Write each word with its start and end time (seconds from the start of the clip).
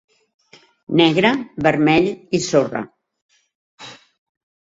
Negre, 1.01 1.33
vermell 1.67 2.07
i 2.39 2.41
sorra. 2.47 2.83